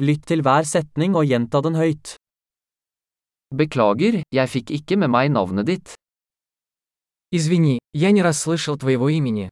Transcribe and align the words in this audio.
Lytt 0.00 0.22
til 0.24 0.40
hver 0.40 0.64
setning 0.64 1.12
og 1.12 1.26
gjenta 1.28 1.60
den 1.60 1.74
høyt. 1.76 2.14
Beklager, 3.52 4.22
jeg 4.32 4.48
fikk 4.48 4.70
ikke 4.72 4.96
med 4.96 5.10
meg 5.12 5.28
navnet 5.28 5.66
ditt. 5.68 5.92
Извини, 7.36 7.80
я 7.92 8.10
не 8.10 8.22
расслышал 8.22 8.78
твоего 8.78 9.10
имени. 9.10 9.50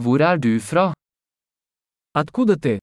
Hvor 0.00 0.18
er 0.20 0.38
du 0.38 0.58
fra? 0.60 0.94
Откуда 2.14 2.56
ты? 2.56 2.78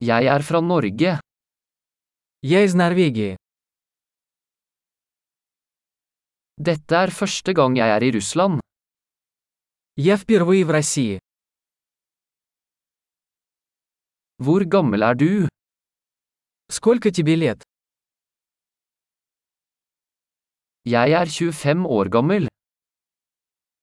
Jeg 0.00 0.26
er 0.26 0.42
fra 0.42 0.60
Norge. 0.60 1.20
Я 2.42 2.64
из 2.64 2.74
Норвегии. 2.74 3.36
Dette 6.58 6.94
er 6.94 7.10
første 7.10 7.54
gang 7.54 7.78
jeg 7.78 7.88
er 7.88 8.02
i 8.02 8.12
Russland. 8.12 8.60
Я 9.96 10.16
впервые 10.16 10.64
в 10.64 10.70
России. 10.70 11.18
Hvor 14.38 14.64
gammel 14.64 15.02
er 15.02 15.14
du? 15.14 15.48
Сколько 16.70 17.10
тебе 17.10 17.36
лет? 17.36 17.62
Jeg 20.84 21.12
er 21.12 21.26
25 21.26 21.86
år 21.86 22.08
gammel. 22.08 22.48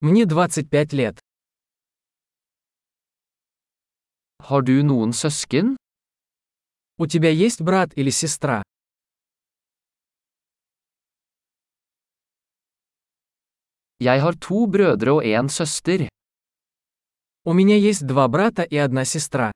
Мне 0.02 0.26
25 0.26 0.94
лет. 0.94 1.20
Har 4.40 4.62
du 4.62 4.82
noen 4.84 5.14
søsken? 5.14 5.76
У 6.98 7.06
тебя 7.06 7.30
есть 7.30 7.62
брат 7.62 7.94
или 7.96 8.10
сестра? 8.10 8.64
Jeg 14.00 14.22
har 14.24 14.34
to 14.40 14.66
brødre 14.72 15.12
og 15.12 15.26
en 15.28 15.50
søster. 15.50 16.08
У 17.44 17.54
меня 17.54 17.76
есть 17.76 18.08
два 18.08 18.28
брата 18.28 18.64
и 18.64 18.78
одна 18.78 19.04
сестра. 19.06 19.52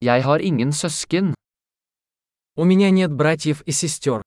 Jeg 0.00 0.24
har 0.24 0.38
ingen 0.38 0.72
søsken. 0.72 1.34
У 2.56 2.64
меня 2.64 2.90
нет 2.90 3.12
братьев 3.12 3.62
и 3.66 3.72
сестер. 3.72 4.22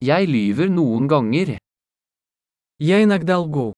Jeg 0.00 0.28
lyver 0.28 0.68
noen 0.68 1.06
ganger. 1.08 1.58
Я 2.78 3.02
иногда 3.02 3.38
лгу. 3.38 3.72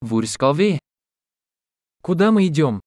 Hvor 0.00 0.26
skal 0.26 0.54
vi? 0.56 0.91
Куда 2.02 2.32
мы 2.32 2.48
идем? 2.48 2.80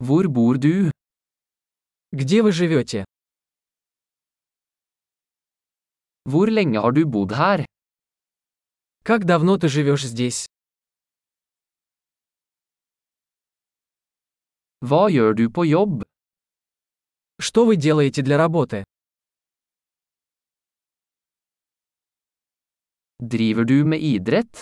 Hvor 0.00 0.26
bor 0.26 0.58
du? 0.58 0.90
Где 2.10 2.42
вы 2.42 2.50
живете? 2.50 3.04
Hvor 6.24 6.48
lenge 6.48 6.80
har 6.80 6.90
du 6.92 7.04
bodd 7.04 7.30
her? 7.30 7.64
Как 9.04 9.26
давно 9.26 9.58
ты 9.58 9.68
живешь 9.68 10.02
здесь? 10.02 10.46
Hva 14.82 15.06
gjør 15.08 15.34
du 15.34 15.50
på 15.50 15.62
jobb? 15.64 16.02
Что 17.38 17.64
вы 17.64 17.76
делаете 17.76 18.22
для 18.22 18.38
работы? 18.38 18.82
Driver 23.20 23.64
du 23.64 23.84
med 23.84 24.00
idrett? 24.02 24.61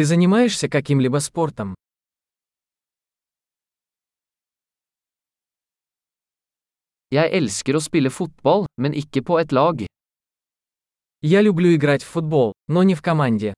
Ты 0.00 0.06
занимаешься 0.06 0.66
каким-либо 0.66 1.18
спортом? 1.18 1.74
Jeg 7.12 7.28
elsker 7.36 7.76
å 7.76 7.82
spille 7.84 8.08
fotball, 8.08 8.64
men 8.80 8.96
ikke 8.96 9.20
på 9.20 9.36
et 9.42 9.52
lag. 9.52 9.84
Я 11.20 11.42
люблю 11.42 11.74
играть 11.74 12.02
в 12.02 12.08
футбол, 12.08 12.54
но 12.66 12.82
не 12.82 12.94
в 12.94 13.02
команде. 13.02 13.52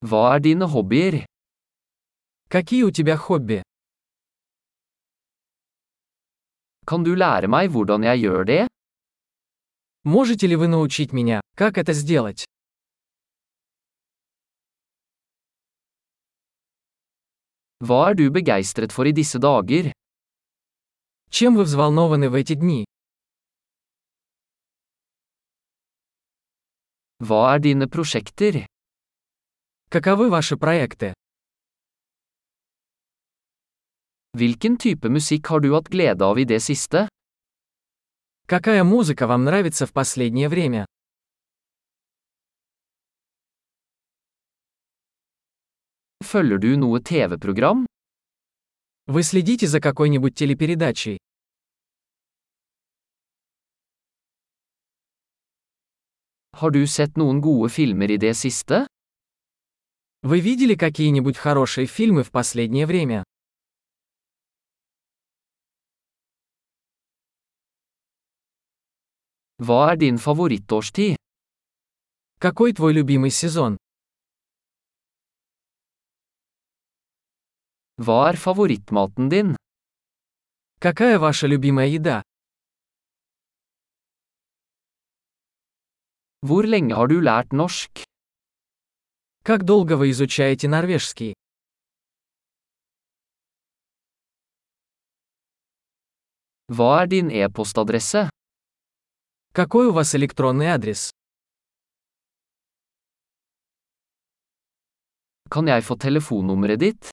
Hva 0.00 0.36
er 0.36 0.40
dine 0.40 0.64
hobbyer? 0.64 1.26
Какие 2.48 2.84
у 2.84 2.90
тебя 2.90 3.18
хобби? 3.18 3.60
Kan 6.86 7.04
du 7.04 7.12
lære 7.14 7.52
meg 7.52 7.68
hvordan 7.68 8.02
jeg 8.02 8.24
gjør 8.24 8.44
det? 8.46 8.62
Можете 10.04 10.48
ли 10.48 10.56
вы 10.56 10.66
научить 10.66 11.12
меня, 11.12 11.40
как 11.54 11.78
это 11.78 11.92
сделать? 11.92 12.44
Hva 17.80 18.10
er 18.10 18.14
du 18.14 18.30
begeistret 18.30 18.90
for 18.92 19.06
i 19.06 19.12
disse 19.12 19.38
dager? 19.38 19.92
Чем 21.30 21.54
вы 21.54 21.62
взволнованы 21.64 22.28
в 22.30 22.34
эти 22.34 22.54
дни? 22.54 22.84
Hva 27.20 27.54
er 27.54 27.60
dine 27.60 27.86
prosjekter? 27.86 28.66
Каковы 29.88 30.30
ваши 30.30 30.56
проекты? 30.56 31.14
Hvilken 34.34 34.78
type 34.78 35.08
musikk 35.08 35.46
har 35.46 35.60
du 35.60 35.74
hatt 35.74 35.90
glede 35.90 36.24
av 36.24 36.38
i 36.38 36.44
det 36.44 36.60
siste? 36.60 37.06
Какая 38.52 38.84
музыка 38.84 39.26
вам 39.26 39.44
нравится 39.44 39.86
в 39.86 39.94
последнее 39.94 40.50
время? 40.50 40.84
Følger 46.22 46.58
du 46.58 46.76
noe 46.76 47.00
TV-program? 47.00 47.86
Вы 49.06 49.22
следите 49.22 49.66
за 49.66 49.80
какой-нибудь 49.80 50.34
телепередачей? 50.34 51.16
Har 56.52 56.72
du 56.72 56.86
sett 56.86 57.16
noen 57.16 57.40
gode 57.40 57.70
filmer 57.70 58.10
i 58.10 58.18
det 58.18 58.34
siste? 58.34 58.86
Вы 60.20 60.40
видели 60.40 60.74
какие-нибудь 60.74 61.38
хорошие 61.38 61.86
фильмы 61.86 62.22
в 62.22 62.30
последнее 62.30 62.86
время? 62.86 63.24
Hva 69.62 69.92
er 69.92 69.96
din 69.96 70.16
favorittårstid? 70.18 71.14
Какой 72.42 72.72
твой 72.72 72.92
любимый 72.98 73.30
сезон? 73.30 73.76
Hva 77.94 78.30
er 78.30 78.36
favorittmaten 78.44 79.28
din? 79.30 79.54
Какая 80.80 81.20
ваша 81.20 81.46
любимая 81.46 81.86
еда? 81.86 82.22
Hvor 86.42 86.66
lenge 86.66 86.94
har 86.98 87.06
du 87.06 87.20
lært 87.20 87.52
norsk? 87.52 88.02
Как 89.44 89.62
долго 89.62 89.94
вы 89.96 90.10
изучаете 90.10 90.66
норвежский? 90.66 91.34
Hva 96.66 97.02
er 97.02 97.06
din 97.06 97.30
e-postadresse? 97.30 98.41
Какой 99.53 99.87
у 99.87 99.91
вас 99.91 100.13
электронный 100.13 100.67
адрес? 100.67 101.09
Kan 105.49 105.67
jeg 105.67 105.83
få 105.83 105.95
telefonnummeret 105.95 106.79
ditt? 106.79 107.11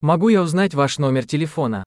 Могу 0.00 0.28
я 0.28 0.42
узнать 0.42 0.74
ваш 0.74 0.98
номер 0.98 1.26
телефона? 1.26 1.84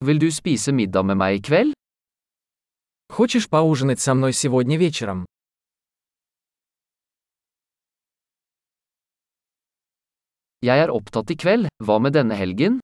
Vil 0.00 0.18
du 0.18 0.30
spise 0.30 0.72
middag 0.72 1.02
med 1.02 1.16
meg 1.16 1.38
i 1.38 1.42
kveld? 1.42 1.72
Хочешь 3.08 3.48
поужинать 3.48 4.00
со 4.00 4.14
мной 4.14 4.32
сегодня 4.32 4.76
вечером? 4.76 5.24
Jeg 10.62 10.78
er 10.78 10.90
opptatt 10.90 11.30
i 11.30 11.36
kveld, 11.36 11.68
hva 11.84 11.98
med 12.00 12.12
denne 12.16 12.34
helgen? 12.34 12.80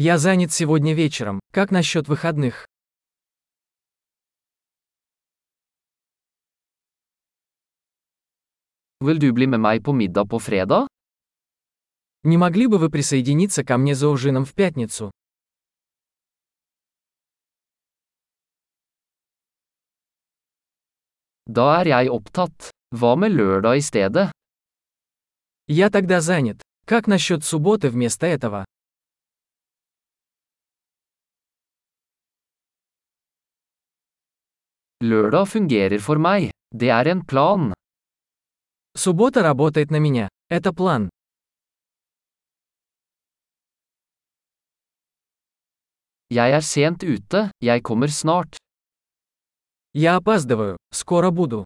Я 0.00 0.16
занят 0.16 0.52
сегодня 0.52 0.94
вечером. 0.94 1.40
Как 1.50 1.72
насчет 1.72 2.06
выходных? 2.06 2.66
Vil 9.00 9.18
du 9.18 9.32
bli 9.32 9.48
med 9.48 9.58
meg 9.58 9.82
på 9.82 9.92
middag 9.92 10.28
på 10.30 10.38
fredag? 10.38 10.86
Не 12.22 12.36
могли 12.36 12.68
бы 12.68 12.78
вы 12.78 12.90
присоединиться 12.90 13.64
ко 13.64 13.76
мне 13.76 13.96
за 13.96 14.08
ужином 14.08 14.44
в 14.44 14.54
пятницу? 14.54 15.10
Da 21.50 21.82
er 21.82 21.86
jeg 21.88 22.10
opptatt. 22.10 22.70
Hva 22.94 23.16
med 23.16 23.32
lørdag 23.32 23.78
i 23.78 23.82
stedet? 23.82 24.30
Я 25.66 25.90
тогда 25.90 26.20
занят. 26.20 26.62
Как 26.86 27.08
насчет 27.08 27.42
субботы 27.42 27.90
вместо 27.90 28.26
этого? 28.26 28.64
Lørdag 35.00 35.46
fungerer 35.46 36.00
for 36.02 36.18
meg. 36.18 36.50
Det 36.74 36.88
er 36.90 37.06
en 37.06 37.20
plan. 37.22 37.72
Суббота 38.96 39.42
работает 39.42 39.90
на 39.90 40.00
меня. 40.00 40.28
Это 40.50 40.72
план. 40.72 41.08
Jeg 46.30 46.50
er 46.50 46.60
sent 46.60 47.04
ute, 47.04 47.52
jeg 47.60 47.82
kommer 47.82 48.08
snart. 48.08 48.56
Я 49.94 50.16
опаздываю. 50.16 50.76
Скоро 50.92 51.30
буду. 51.30 51.64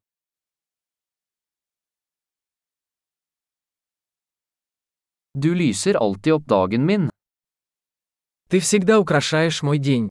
Du 5.35 5.55
lyser 5.55 5.97
alltid 5.97 6.33
opp 6.33 6.47
dagen 6.47 6.85
min. 6.85 7.11
Ты 8.51 8.61
всегда 8.61 9.01
украшаешь 9.01 9.63
мой 9.63 9.79
день. 9.79 10.11